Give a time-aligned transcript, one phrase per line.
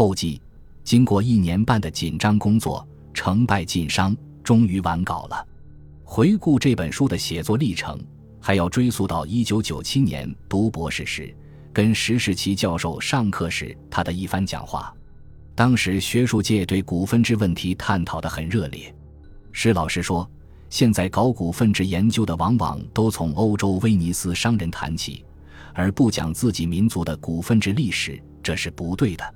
[0.00, 0.40] 后记：
[0.82, 5.46] 经过一年半的紧张工作，成败尽商，终于完稿了。
[6.04, 8.02] 回顾这本书的写作历程，
[8.40, 11.36] 还要追溯到一九九七年读博士时，
[11.70, 14.90] 跟石世奇教授上课时他的一番讲话。
[15.54, 18.90] 当时学术界对股份制问题探讨得很热烈。
[19.52, 20.26] 石老师说
[20.70, 25.26] ：“现在搞股份制研究的，往往都从欧洲威尼斯商人谈起，
[25.74, 29.34] 而不讲自己民族的股份制历史，这是不对的。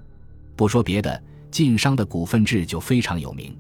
[0.57, 3.57] 不说别的，晋商的股份制就非常有名。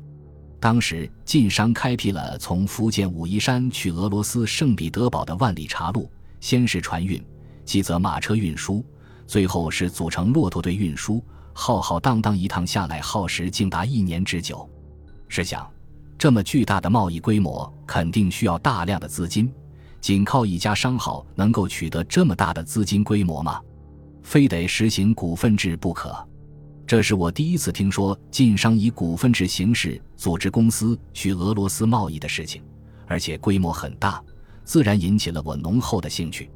[0.61, 7.23] 当时晋商开辟了从福建武夷山去俄罗斯圣彼得堡的万里茶路，先是船运，
[7.65, 8.84] 继则马车运输，
[9.27, 11.23] 最后是组成骆驼队运输，
[11.53, 14.69] 浩浩荡荡一趟下来，耗时竟达一年之久。
[15.29, 15.69] 试想。”
[16.17, 19.53] 这么巨大的贸易规模，肯定需要大量的资金。
[20.01, 23.61] 仅靠一家商号能够取得这么大的资金规模吗？
[24.23, 26.17] 非得实行股份制不可。
[26.87, 32.62] 这是我第一次听说晋商以股份制形式组织公司去俄罗斯贸易的事情，
[33.06, 34.22] 而且规模很大，
[34.64, 36.50] 自然引起了我浓厚的兴趣。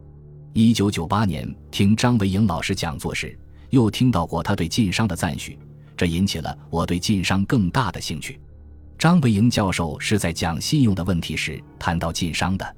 [0.53, 3.39] 一九九八年听张维迎老师讲座时，
[3.71, 5.59] 又听到过他对晋商的赞许，
[5.97, 8.39] 这引起了我对晋商更大的兴趣。
[8.99, 12.77] 张维迎教授是在讲信用的问题时谈到晋商的。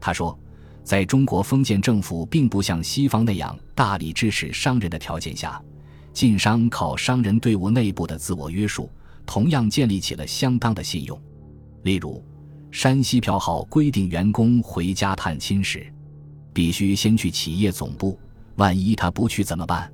[0.00, 0.38] 他说，
[0.84, 5.60] 在中国封建政府并不像西方那样大力支持商人的条件下，
[6.14, 8.88] 晋商靠商人队伍内部的自我约束，
[9.26, 11.20] 同样建立起了相当的信用。
[11.82, 12.24] 例如，
[12.70, 15.92] 山西票号规定，员工回家探亲时，
[16.52, 18.16] 必须先去企业总部，
[18.54, 19.92] 万一他不去怎么办？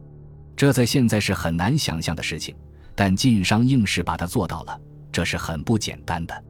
[0.55, 2.55] 这在现在是很难想象的事情，
[2.95, 4.79] 但晋商硬是把它做到了。
[5.11, 6.45] 这是很不简单的。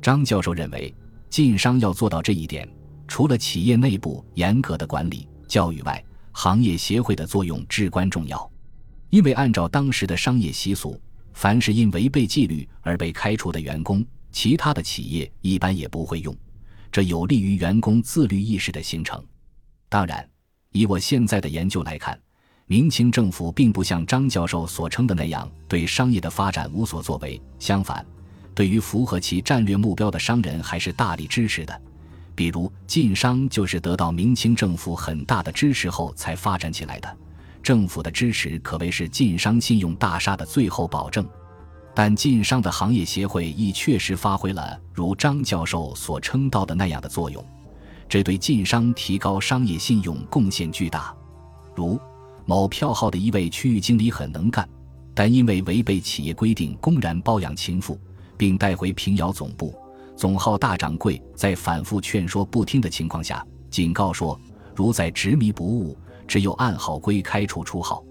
[0.00, 0.92] 张教授认为，
[1.28, 2.66] 晋商要做到这一点，
[3.06, 8.50] 除了企业内部严格的管理、教育外，行业协会的作用至关重要。
[9.10, 11.00] 因为按照当时的商业习俗，
[11.34, 16.34] 凡是因违背纪律而被开除的员工，其他的企业一般也不会用，
[16.90, 19.22] 这有利于员工自律意识的形成。
[19.88, 20.26] 当然，
[20.70, 22.18] 以我现在的研究来看，
[22.66, 28.06] 明清政府并不像张教授所称的那样对商业的发展无所作为，相反，
[28.54, 31.82] 对于符合其战略目标的商人还是大力支持的。
[32.36, 37.16] 比如晋商就是得到明清政府很大的支持后才发展起来的，
[37.62, 41.26] 政府的支持可谓是晋商信用大厦的最后保证。
[41.94, 47.44] 但晋商的行业协会亦确实发挥了如张教授所称道的那样的作用，
[48.08, 51.14] 这对晋商提高商业信用贡献巨大。
[51.74, 52.00] 如。
[52.46, 54.68] 某票号的一位区域经理很能干，
[55.14, 57.96] 但因为违背企业规定，公然包养情妇，
[58.36, 59.72] 并带回平遥总部。
[60.16, 64.40] 总号大掌柜在反复劝说不听的情况下，警告说：
[64.74, 65.96] 如再执迷不悟，
[66.30, 68.04] 只有按号归开除出号。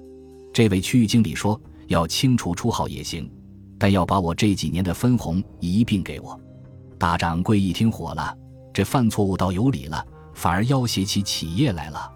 [0.52, 3.32] 这位区域经理说：要清除出号也行，
[3.78, 6.38] 但要把我这几年的分红一并给我。
[6.98, 8.38] 大掌柜一听火了，
[8.74, 12.12] 这犯错误倒有理了，反而要挟起企业来了。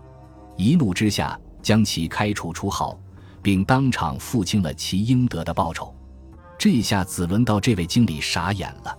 [0.57, 1.39] 一怒之下。
[1.63, 2.99] 将其开除出号，
[3.41, 5.95] 并当场付清了其应得的报酬。
[6.59, 8.93] 这下子轮到这位经理傻眼了。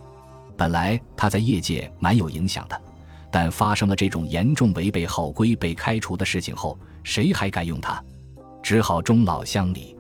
[0.56, 2.81] 本来他在业界蛮有影响的，
[3.34, 8.00] 但发生了这种严重违背号规被开除的事情后，谁还敢用他？
[8.62, 9.97] 只好终老乡里。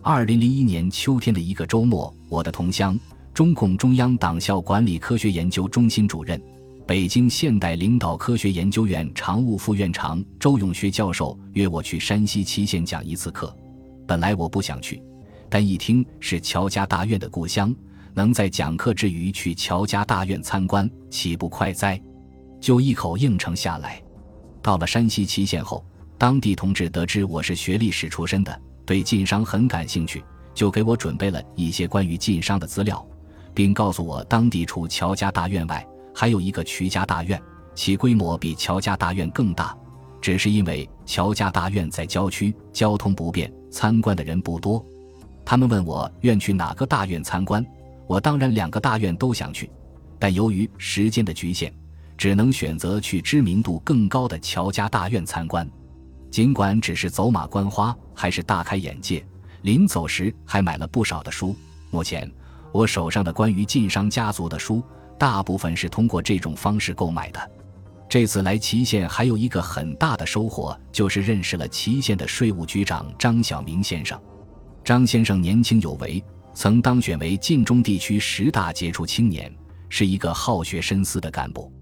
[0.00, 2.98] 二零零一年秋天的一个周末，我的同乡，
[3.34, 6.40] 中共中央党校管理科学研究中心主任。
[6.86, 13.54] 北京现代领导科学研究院常务副院长周永学教授约我去山西祁县讲一次课。
[14.06, 15.02] 本来我不想去，
[15.50, 17.76] 但一听是乔家大院的故乡，
[18.14, 22.00] 能在讲课之余去乔家大院参观，岂不快哉？
[22.60, 24.00] 就一口应承下来。
[24.62, 25.84] 到了山西祁县后，
[26.18, 30.22] 当地同志得知我是学历史出身的，对晋商很感兴趣，
[30.54, 33.04] 就给我准备了一些关于晋商的资料，
[33.54, 37.40] 并告诉我，当地除乔家大院外，还有一个瞿家大院，
[37.74, 39.74] 其规模比乔家大院更大，
[40.20, 44.84] 只是因为乔家大院在郊区，交通不便，参观的人不多。
[45.42, 47.64] 他们问我愿去哪个大院参观，
[48.06, 49.70] 我当然两个大院都想去，
[50.18, 51.72] 但由于时间的局限，
[52.20, 55.66] 只能选择去知名度更高的乔家大院参观。
[56.30, 59.26] 尽管只是走马观花，还是大开眼界。
[59.62, 61.56] 临走时还买了不少的书。
[61.90, 62.30] 目前
[62.72, 64.84] 我手上的关于晋商家族的书。
[65.18, 67.50] 大部分是通过这种方式购买的。
[68.06, 74.20] 这次来祁县还有一个很大的收获，就是认识了祁县的税务局长张晓明先生。
[74.84, 76.22] 张先生年轻有为，
[76.52, 79.50] 曾当选为晋中地区十大杰出青年，
[79.88, 81.72] 是一个好学深思的干部。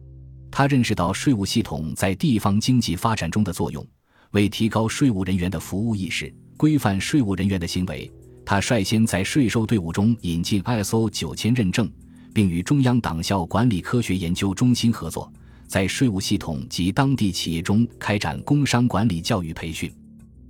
[0.50, 3.87] 他认识到税务系统在地方经济发展中的作用，
[4.33, 8.11] 为提高税务人员的服务意识、规范税务人员的行为。
[8.45, 11.91] 他率先在税收队伍中引进 ISO 九千认证，
[12.33, 15.31] 并与中央党校管理科学研究中心合作，
[15.67, 19.93] 在税务系统及当地企业中开展工商管理教育培训。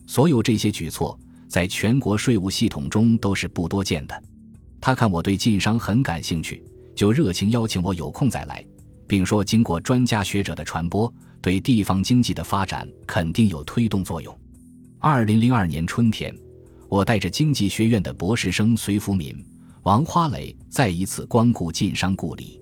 [0.06, 1.18] 所有这些举措，
[1.48, 4.22] 在全国税务系统中都是不多见的。
[4.80, 6.62] 他看我对晋商很感兴趣，
[6.94, 8.64] 就热情邀请我有空再来，
[9.08, 14.38] 并说经过专家学者的传播，对地方经济的发展肯定有推动作用。
[15.00, 16.32] 二零零二年春天。
[16.90, 19.44] 我带着经济学院的博士生隋福敏、
[19.82, 22.58] 王花蕾再一次光顾晋商故里，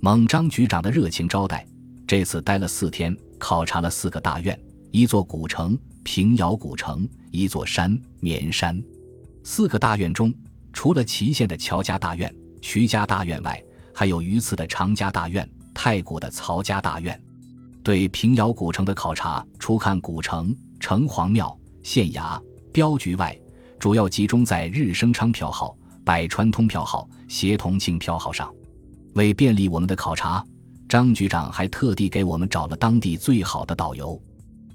[0.00, 1.64] 蒙张局长的热情招待。
[2.04, 4.58] 这次待了四天，考察了四个大院：
[4.90, 8.82] 一座古城平遥古城，一座山绵山。
[9.44, 10.34] 四个大院中，
[10.72, 13.62] 除了祁县的乔家大院、徐家大院外，
[13.94, 17.20] 还有榆次的常家大院、太谷的曹家大院。
[17.82, 22.40] 对平遥古城的考察，除看古城、城隍庙、县衙、
[22.72, 23.36] 镖局外，
[23.78, 25.74] 主要集中在日升昌票号、
[26.04, 28.52] 百川通票号、协同庆票号上。
[29.14, 30.44] 为便利我们的考察，
[30.88, 34.20] 张局长还特地给我们找了当地最好的导游。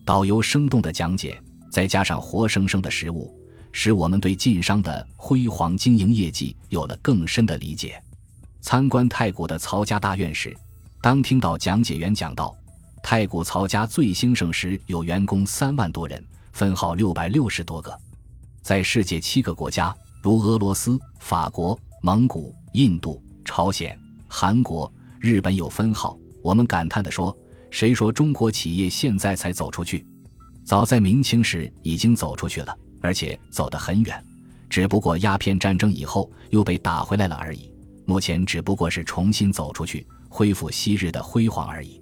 [0.04, 1.40] 导游生动的讲解，
[1.72, 3.34] 再加上活生生的实物，
[3.72, 8.02] 使我们对晋商的辉煌经营业绩有了更深的理解。
[8.62, 10.56] 参观太谷的曹家大院时，
[11.06, 12.52] 当听到讲解员讲到，
[13.04, 16.20] 太古曹家最兴盛时有员工三万多人，
[16.52, 17.96] 分号六百六十多个。
[18.64, 23.96] 在世界七个国家，如俄罗斯、法国、蒙古、印度、朝鲜、
[24.28, 26.18] 韩国、日本有分号。
[26.42, 27.38] 我们感叹地说
[27.70, 30.04] ：“谁说中国企业现在才走出去？
[30.64, 34.26] 早在明清时已经走出去了，而且走得很远。
[34.72, 37.72] 只不过鸦片战争以后又被打回来了而已。
[38.08, 40.04] 目前只不过是重新走出去，
[40.36, 42.02] 恢复昔日的辉煌而已。”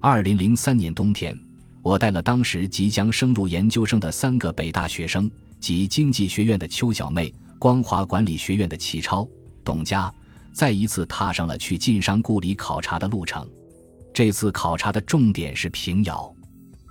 [0.00, 1.36] 二零零三年冬天，
[1.82, 5.30] 我带了当时即将升入研究生的三个北大学生。
[5.60, 9.26] 及经济学院的邱小妹、光华管理学院的齐超、
[9.64, 10.12] 董佳，
[10.52, 13.48] 再一次踏上了去晋商故里考察的路程。
[14.12, 16.30] 这次考察的重点是平遥。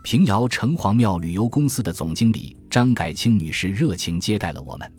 [0.03, 4.91] 平遥城隍庙旅游公司的总经理张改清女士热情接待了我们。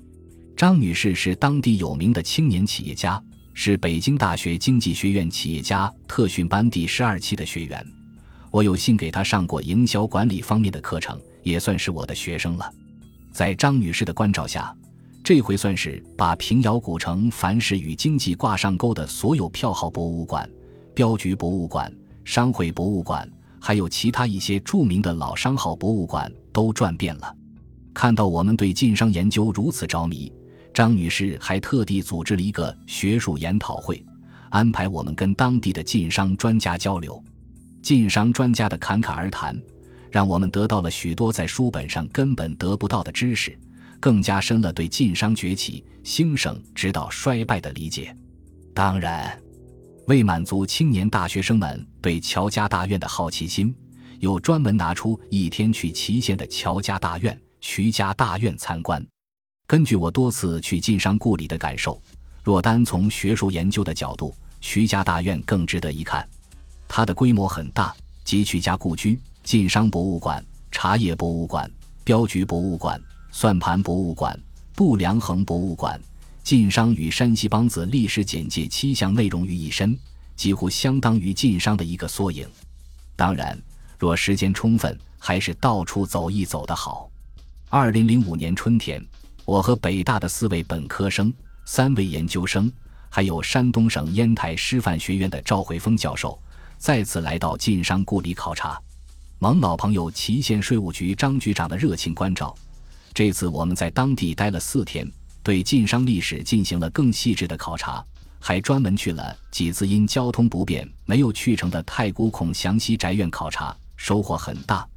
[0.56, 3.20] 张女士是当地有名的青年企业家，
[3.56, 7.86] 是北京大学经济学院企业家特训班第十二期的学员。
[8.50, 12.68] 我有幸给他上过营销管理方面的课程，也算是我的学生了。
[13.32, 14.76] 在张女士的关照下，
[15.22, 20.48] 这回算是把平遥古城凡是与经济挂上钩的所有票号博物馆、
[20.92, 21.92] 镖局博物馆、
[22.24, 23.28] 商会博物馆，
[23.60, 27.34] 还有其他一些著名的老商号博物馆都转遍了。
[27.92, 30.32] 看到我们对晋商研究如此着迷，
[30.74, 34.04] 张女士还特地组织了一个学术研讨会，
[34.50, 37.22] 安排我们跟当地的晋商专家交流。
[37.80, 39.56] 晋商专家的侃侃而谈。
[40.10, 43.58] 让我们得到了许多在书本上根本得不到的知识，
[43.98, 48.16] 更加深了对晋商崛起、兴盛直到衰败的理解。
[48.72, 49.36] 当然，
[50.06, 53.74] 为满足青年大学生们对乔家大院的好奇心，
[54.20, 59.04] 又专门拿出一天去祁县的乔家大院、徐家大院参观。
[59.66, 62.00] 根据我多次去晋商故里的感受，
[62.42, 66.28] 若单从学术研究的角度，徐家大院更值得一看。
[66.86, 67.94] 它的规模很大，
[68.24, 69.18] 集曲家故居。
[69.42, 71.70] 晋商博物馆、茶叶博物馆、
[72.02, 73.00] 镖局博物馆、
[73.30, 74.38] 算盘博物馆、
[74.74, 76.00] 度量衡博物馆、
[76.42, 79.98] 晋商与山西梆子历史简介七项内容于一身，
[80.36, 82.46] 几乎相当于晋商的一个缩影。
[83.16, 83.58] 当然，
[83.98, 87.10] 若时间充分，还是到处走一走的好。
[87.68, 89.04] 二零零五年春天，
[89.44, 91.32] 我和北大的四位本科生、
[91.66, 92.72] 三位研究生，
[93.10, 96.38] 还有山东省烟台师范学院的赵慧峰教授，
[96.78, 98.80] 再次来到晋商故里考察。
[99.38, 102.54] 蒙老朋友祁县税务局张局长的热情关照，
[103.12, 105.06] 这次我们在当地待了四天，
[105.42, 108.02] 对晋商历史进行了更细致的考察，
[108.40, 114.88] 还专门去了几次因交通不便没有去成的太古孔祥熙宅院考察，收获很大，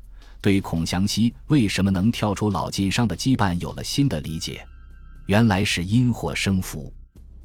[0.48, 4.66] 对孔祥熙为什么能跳出老晋商的羁绊有了新的理解。
[5.26, 6.90] 原来是因祸生福，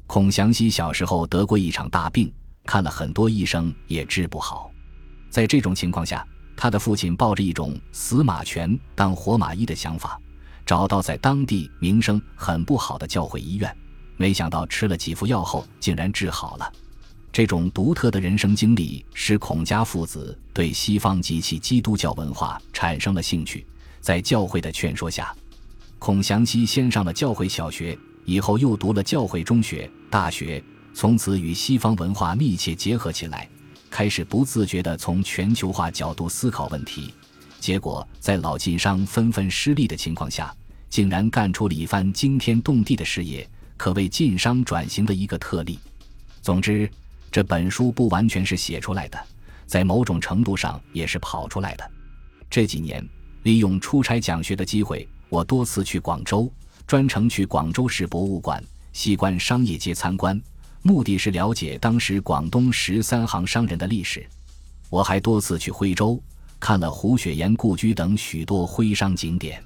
[0.07, 2.33] 孔祥熙小时候得过一场大病，
[2.63, 4.71] 看了很多医生也治不好，
[5.29, 6.25] 在这种情况下。
[6.55, 10.17] 他的父亲抱着一种死马全当活马医的想法，
[10.65, 13.75] 找到在当地名声很不好的教会医院，
[14.15, 16.71] 没想到吃了几副药后竟然治好了。
[17.33, 23.65] 这种独特的人生经历使孔家父子对西方及其基督教文化产生了兴趣。
[23.99, 25.35] 在教会的劝说下，
[25.97, 30.63] 孔祥熙先上了教会小学，以后又读了教会中学、大学，
[30.93, 33.49] 从此与西方文化密切结合起来。
[33.89, 37.11] 开始不自觉地从全球化角度思考问题，
[37.59, 40.55] 结果在老晋商纷纷失利的情况下，
[40.87, 45.79] 竟然干出了一番惊天动地的事业，可谓晋商转型的一个特例。
[46.41, 46.89] 总之，
[47.33, 49.17] 这本书不完全是写出来的，
[49.65, 51.91] 在某种程度上也是跑出来的。
[52.47, 53.03] 这几年，
[53.41, 56.47] 利用出差讲学的机会，我多次去广州，
[56.85, 60.39] 专程去广州市博物馆，西关商业街参观，
[60.83, 64.23] 目的是了解当时广东十三行商人的历史。
[64.91, 66.21] 我还多次去徽州，
[66.59, 69.59] 看了胡雪岩故居等许多徽商景点。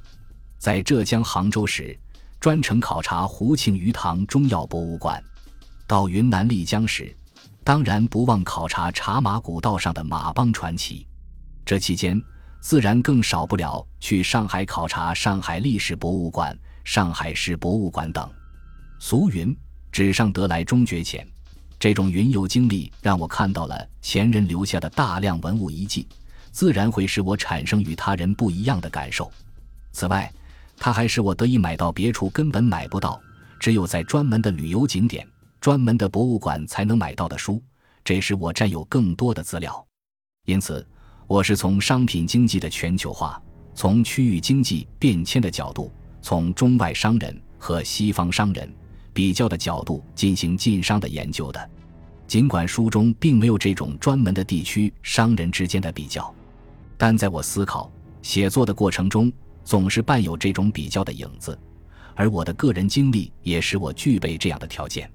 [0.58, 2.00] 在浙江杭州时，
[2.40, 5.22] 专程考察胡庆余堂中药博物馆；
[5.86, 7.14] 到云南丽江时，
[7.68, 11.06] 当然不忘考察茶马古道上的马帮传奇。
[11.66, 12.18] 这期间，
[12.62, 18.32] 自然更少不了去上海考察上海历史博物馆、上海市博物馆等。
[19.00, 19.54] 俗云
[19.92, 21.28] “纸上得来终觉浅”。
[21.78, 26.08] 这种云游经历让我看到了前人留下的大量文物遗迹，
[26.52, 29.30] 自然会使我产生与他人不一样的感受。
[29.92, 30.32] 此外，
[30.78, 33.22] 它还使我得以买到别处根本买不到、
[33.60, 35.28] 只有在专门的旅游景点、
[35.60, 37.62] 专门的博物馆才能买到的书，
[38.04, 39.86] 这使我占有更多的资料。
[40.46, 40.86] 因此，
[41.28, 43.42] 我是从商品经济的全球化、
[43.76, 48.74] 从区域经济变迁的角度、从中外商人和西方商人。
[49.14, 51.70] 比较的角度进行晋商的研究的，
[52.28, 56.32] 尽管书中并没有这种专门的地区商人之间的比较，
[57.00, 59.34] 但在我思考写作的过程中，
[59.64, 61.58] 总是伴有这种比较的影子，
[62.14, 65.12] 而我的个人经历也使我具备这样的条件。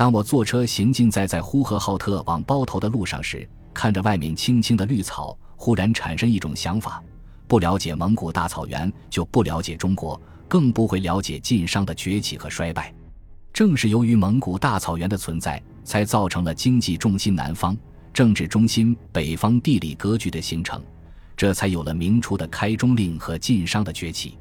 [0.00, 7.04] 当我坐车行进在在呼和浩特往包头的路上时，看着外面青青的绿草，忽然产生一种想法：
[7.46, 12.94] 不了解蒙古大草原，就不了解中国，更不会了解晋商的崛起和衰败。
[13.52, 17.76] 正是由于蒙古大草原的存在，才造成了经济重心南方、
[18.10, 20.82] 政治中心北方地理格局的形成，
[21.36, 24.38] 这才有了明初的开中令和晋商的崛起。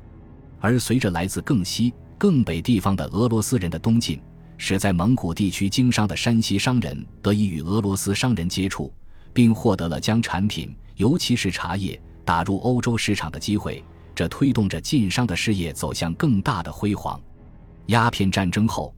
[0.62, 4.22] 而随着来自更西、更北地方的俄罗斯人的东进，
[4.60, 8.94] 使在蒙古地区经商的山西商人得以与俄罗斯商人接触，
[9.34, 17.20] 并获得了将产品，尤其是茶叶打入欧洲市场的机会，这推动着晋商的事业走向更大的辉煌。
[17.88, 18.94] 鸦片战争后。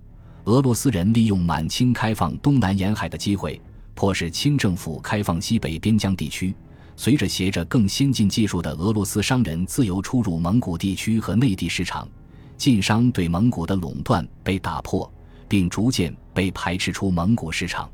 [0.45, 3.61] 俄罗斯人利用满清开放东南沿海的机会，
[3.93, 6.51] 迫使清政府开放西北边疆地区。
[6.95, 12.09] 随着携着更先进技术的俄罗斯商人自由出入蒙古地区和内地市场，
[12.57, 15.09] 晋商对蒙古的垄断被打破，
[15.51, 17.91] 并逐渐被排斥出蒙古市场。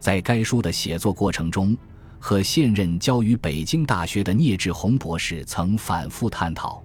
[0.00, 1.76] 在该书的写作过程中，
[2.18, 6.82] 和现任教于北京大学的聂志宏博士曾反复探讨。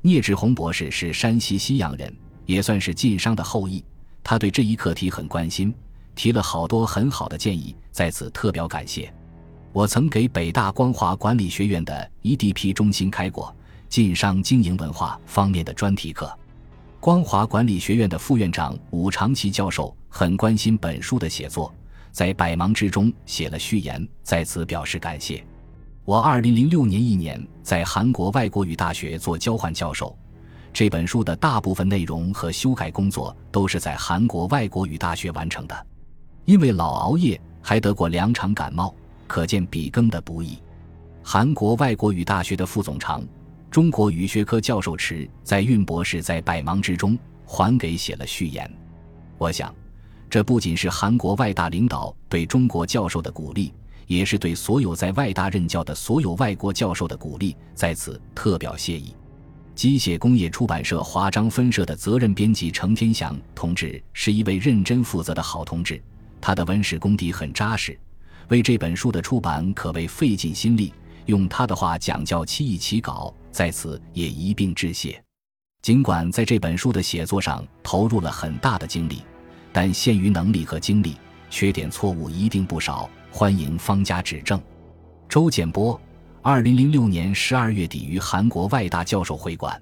[0.00, 3.84] 聂志宏博士是山西西阳人，也算是晋商的后裔。
[4.22, 5.74] 他对这一课题很关心，
[6.14, 9.12] 提了好多很好的建议，在此特表感谢。
[9.72, 13.52] 我曾给北大光华管理学院的 EDP 中心开过
[13.88, 16.32] 晋商经营文化方面的专题课。
[17.00, 21.72] 光华管理学院的副院长武长奇教授很关心本书的写作，
[22.10, 25.44] 在百忙之中写了序言，在此表示感谢。
[26.04, 30.16] 我2006年一年在韩国外国语大学做交换教授。
[30.72, 35.86] 这本书的大部分内容和修改工作都是在韩国外国语大学完成的，
[36.46, 38.92] 因为老熬夜还得过两场感冒，
[39.28, 40.58] 可见笔耕的不易。
[41.22, 43.22] 韩国外国语大学的副总长、
[43.70, 48.68] 中国语学科教授池在运博士在百忙之中还给写了序言。
[49.36, 49.74] 我想，
[50.30, 53.72] 这不仅是韩国外大领导对中国教授的鼓励，
[54.06, 59.14] 也是对所有在外大任教的所有外国教授的鼓励，在此特表谢意。
[59.74, 66.02] 机械工业出版社华章分社的责任编辑程天祥同志是一位认真负责的好同志，
[66.40, 67.96] 他的文史功底很扎实，
[68.48, 70.92] 为这本书的出版可谓费尽心力。
[71.26, 75.22] 用他的话讲叫“七易起稿”，在此也一并致谢。
[75.82, 79.22] 尽管在这本书的写作上投入了很大的精力，
[79.72, 81.16] 但限于能力和精力，
[81.50, 84.60] 缺点错误一定不少，欢迎方家指正。
[85.28, 86.00] 周建波。
[86.40, 89.78] 二零零六年十二月底于韩国外大教授会馆。